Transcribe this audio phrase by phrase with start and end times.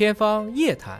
[0.00, 0.98] 天方夜谭，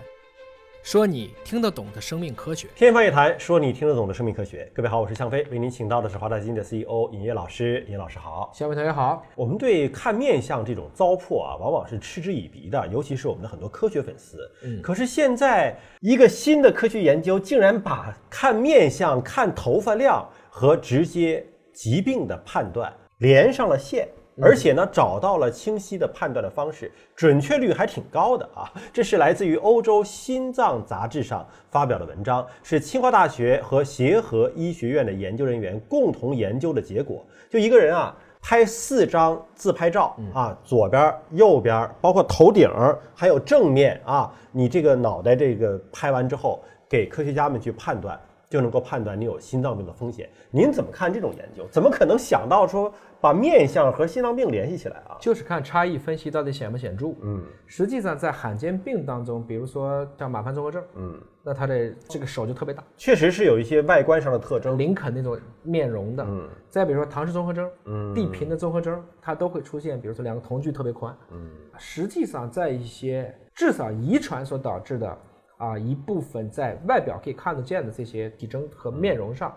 [0.82, 2.68] 说你听得懂的生命科学。
[2.76, 4.70] 天方夜谭，说你听得懂的生命科学。
[4.74, 7.82] 各位好，我是向飞，为您请到的是华大基因的 CEO 尹烨老师。
[7.88, 9.24] 尹老师好，向飞同学好。
[9.34, 14.36] 我们对看面相这种糟粕啊，往往是嗤之以鼻的，尤其是我们的很多科学粉丝。
[14.64, 21.42] 嗯，可是现在一个新的科学研究，竟然把看面相、看头发量和直接
[21.72, 24.06] 疾病的判断连上了线。
[24.40, 28.70] 而且呢，找到了清晰的判断的方式，准确率还挺高的啊！
[28.92, 37.24] 这是来自于欧洲心脏杂志上发表的文章，是清华大学和协和医学院的研究人员共同研究的结果。
[37.50, 42.70] 就一个人啊，拍四张自拍照啊，左边、右边，包括头顶，
[43.14, 48.18] 还有正面啊，你这个脑袋这个拍完之后，给科学家们去判断。
[48.50, 50.28] 就能够判断你有心脏病的风险。
[50.50, 51.64] 您怎么看这种研究？
[51.70, 55.16] 怎么可能想到说把面相和心脏病联系起来啊？
[55.20, 57.14] 就是看差异分析到底显不显著。
[57.22, 66.24] 嗯，实际上在罕见病当中，比如说像马凡综合症，嗯，那他的这个手就特别大，确实是有一些外观上的特征，林肯那种面容的。
[66.26, 71.16] 嗯，再比如说唐氏综合征，嗯，地贫的综合征，它都会出现，比如说两个瞳距特别宽。
[71.30, 71.48] 嗯，
[71.78, 75.16] 实际上在一些至少遗传所导致的。
[75.60, 79.54] 啊，一部分在外表可以看得见的这些体征和面容上，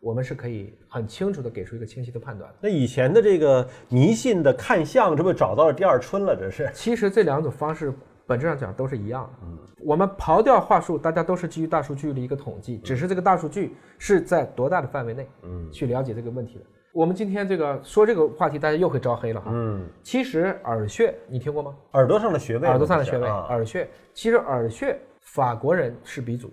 [0.00, 2.48] 我们是可以很清楚的给出一个清晰的判断。
[2.60, 6.36] 那以前的这个迷信的看相，这不找到了第二春了？
[6.36, 6.70] 这是。
[6.74, 7.90] 其实这两种方式
[8.26, 9.46] 本质上讲都是一样的。
[9.46, 16.64] 嗯，我们刨掉话术，大家都是基于大数据的一个统计，只是这个大数据是在多大的范围内，嗯，去了解这个问题的。
[16.92, 19.50] 我们今天这个说这个话题，大家又会招黑了哈。
[19.54, 21.74] 嗯，其实耳穴你听过吗？
[21.92, 23.88] 耳朵上的穴位，耳朵上的穴位，耳穴。
[24.12, 24.98] 其实耳穴。
[25.26, 26.50] 法国人是鼻祖，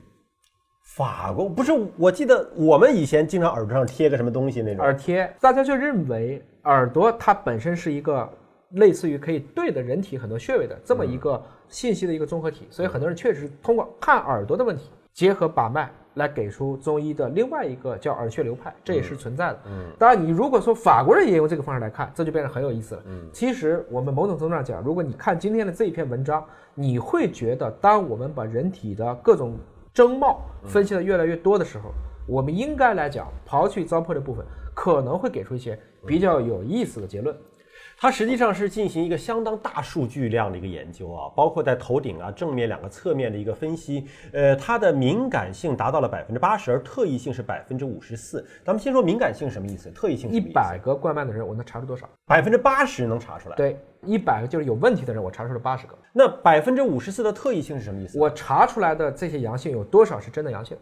[0.83, 1.71] 法国不是？
[1.97, 8.29] 我记得我们以前经常耳朵上贴个什么东西那种耳贴，大家就认为耳朵它本身是一个
[8.71, 19.59] 类似于可以对的人体很多穴位的这么一个信息的一个综合体，所以很多人确实通过看耳朵的问题，结合把脉来给出中医的另外一个叫耳穴流派，这也是存在的。
[19.67, 23.03] 嗯，当然你如果说法国人也用这个方式来看，这就变得很有意思了。
[23.07, 26.43] 嗯，其实我们某种程度上讲，如果你看今天的这一篇文章。
[26.75, 29.55] 你会觉得，当我们把人体的各种
[29.93, 31.91] 征貌分析的越来越多的时候，
[32.25, 34.43] 我们应该来讲，刨去糟粕的部分，
[34.73, 37.37] 可能会给出一些比较有意思的结论。
[37.97, 44.07] 它实际上是进行一个相当大数据量的一个研究啊，包括在头顶啊、正面两个侧面的一个分析。
[44.33, 48.45] 呃，它的敏感性达到了百分之八十，而特异性是百分之五十四。
[48.65, 49.89] 咱们先说敏感性什么意思？
[49.91, 52.09] 特异性一百个冠脉的人，我能查出多少？
[52.25, 53.55] 百分之八十能查出来。
[53.55, 55.97] 对，一百个就是有问题的人，我查出了八十个。
[56.11, 58.19] 那百分之五十四的特异性是什么意思？
[58.19, 60.77] 我查出来的这些阳性有多少是真的阳性？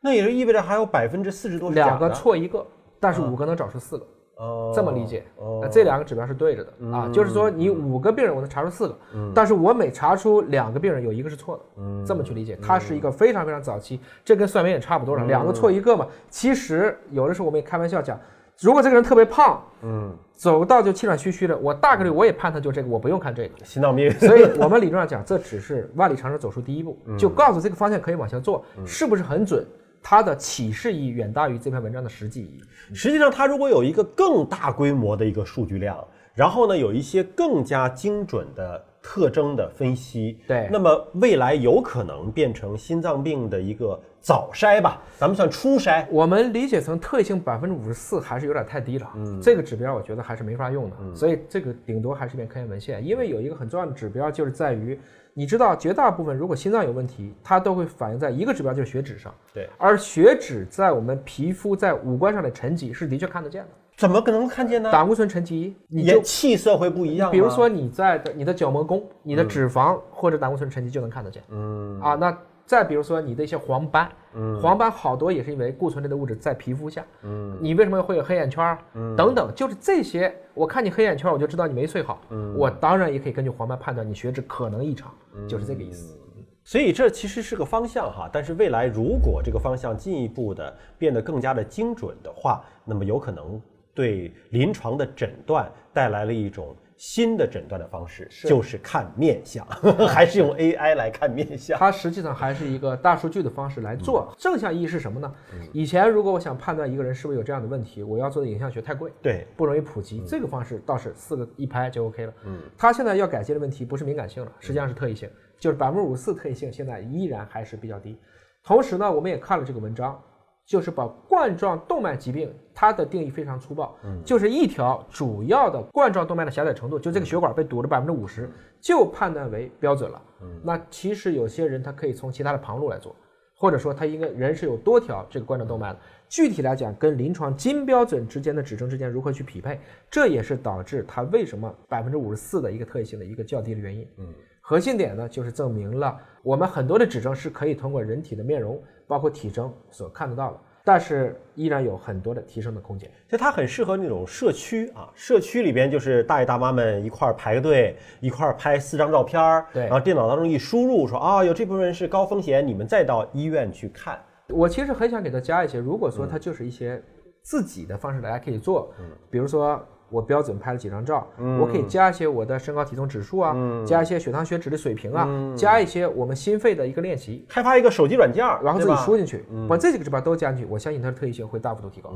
[0.00, 2.66] 那也就意味着还有百分之四十多两个错一个，
[3.00, 4.06] 但是五个能找出四个。
[4.38, 5.24] 哦，这么理解，
[5.60, 8.96] 那这两个指标是对着的啊，就是说你五个病人我能查出四个，
[9.34, 16.06] 但是我每查出两个病人有一个是错的，嗯，这么去理解，它是一个非常非常早期，这跟算命也差不多了，两个错一个嘛。
[16.30, 18.16] 其实有的时候我们也开玩笑讲，
[18.60, 24.08] 如果这个人特别胖，嗯，走道就气喘吁吁的，我大概率我也判他就这个，我不用看这个心脏病。
[24.20, 29.66] 所以我们理论上讲，这只是万里长城走出第一步，就告诉这个方向可以往下做，是不是很准？
[30.02, 32.60] 它的启示意义远大于这篇文章的实际意义。
[32.94, 36.02] 实际上，它如果有一个更大规模的一个数据量，
[36.34, 45.02] 然后呢，有一些更加精准的特征的分析，对，那么未来有可能变成心脏病的一个早筛吧？
[45.18, 46.06] 咱们算初筛。
[46.10, 50.96] 我们理解成特异性百分之五十四还是有点太低了，嗯，这个指标我觉得还是没法用的。
[51.14, 54.98] 所以这个顶多还是一篇科研文献，因为有一个很重要的指标就是在于。
[55.38, 59.32] 你知道，绝大部分如果心脏有问题，它都会反映在一个指标，就是血脂上。
[59.54, 63.68] 对，而血脂在我们皮肤在五官上的沉积是的确看得见的。
[63.96, 64.90] 怎么可能看见呢？
[64.90, 67.30] 胆固醇沉积，你就气色会不一样。
[67.30, 71.40] 比如说你在你的角膜弓，你的脂肪或者胆固醇沉积就能看得见。
[71.50, 72.36] 嗯啊，那。
[72.68, 78.76] 再比如说你的一些黄斑，嗯，黄斑好多也是因为固醇类的物质在皮肤下，嗯，你为什么会有黑眼圈？
[78.92, 80.30] 嗯，等等，就是这些。
[80.52, 82.20] 我看你黑眼圈，我就知道你没睡好。
[82.28, 85.10] 嗯，我当然也可以根据黄斑判断你血脂可能异常，
[85.48, 86.14] 就是这个意思。
[86.62, 93.58] 所以这其实是个方向哈，但是未来如果这个方向进一步的变得更加的精准的话，那么有可能
[93.94, 96.76] 对临床的诊断带来了一种。
[96.98, 99.64] 新的诊断的方式就是看面相，
[100.06, 101.78] 还是用 AI 来看面相？
[101.78, 104.34] 它实际上还是一个大数据的方式来做。
[104.36, 105.32] 正向意义是什么呢？
[105.72, 110.22] 以前如果我想判断一个人是不是有这样的问题，我要做的影像学太贵，对，不容易普及。
[110.26, 112.34] 这个方式倒是四个一拍就 OK 了。
[112.44, 118.18] 嗯，他现在要改进的问题不是敏感性了，实际上是特异性，就是百分之五十四特异性现在依然还是比较低。
[118.64, 120.20] 同时呢，我们也看了这个文章，
[120.68, 130.22] 就是把冠状动脉疾病，它的定义非常粗暴，嗯就是一条主要的冠状动脉的狭窄程度，就这个血管被堵了百分之五十，就判断为标准了。
[130.42, 133.16] 嗯那其实有些人他可以从其他的旁路来做，
[133.56, 135.98] 或者说他应该人是有多条这个冠状动脉的。
[136.28, 139.80] 具体来讲，跟临床金标准之间的指征之间如何去匹配，
[140.10, 144.06] 这也是导致它为什么百分之五十四的一个特异性的一个较低的原因。
[144.18, 144.26] 嗯，
[144.68, 150.58] 核心点呢，就是证明了我们很多的指征是可以通过人体的面容，包括体征所看得到的。
[150.84, 164.18] 但是依然有很多的提升的空间，就它很适合那种社区啊，社区里边就是大爷大妈们一块儿排个队，一块儿拍四张照片儿，对，然后电脑当中一输入说啊，有这部分人是高风险，你们再到医院去看。
[164.50, 167.02] 我其实很想给他加一些，如果说他就是一些
[167.40, 169.82] 自己的方式，大家可以做，嗯，比如说。
[170.10, 171.26] 我标准拍了几张照，
[171.60, 182.10] 我可以加一些我的身高体重指数啊，加一些血糖血脂的水平啊，加一些我们心肺的一个练习，开发一个手机软件，然后自己输进去，把这几个指标都加进去，我相信它的特异性会大幅度提高。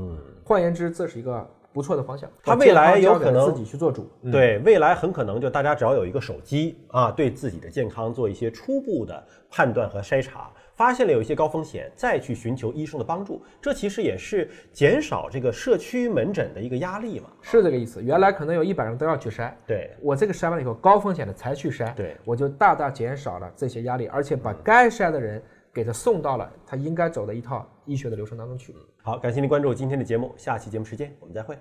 [0.45, 2.31] 换言之，这是一个不错的方向。
[2.43, 10.51] 它未来有可能自己去做主，对未来很可能就大家只要有一个手机啊，对自己的健康做一些初步的判断和筛查。
[10.75, 17.27] 发现了有一些高风险，再去寻求医生的帮助，这其实也是减少这个社区门诊的一个压力嘛。
[17.43, 18.03] 是这个意思。
[18.03, 25.41] 原来可能有一百人都要去筛，对我这个筛完了以后，高风险的才去筛，对我就大大减少了这些压力，而且把该筛的人
[25.73, 28.75] 给他送到了他应该走的一套医学的流程当中去。
[29.03, 31.57] 好，感谢您关注今天的节目，下期节目时间我们再会。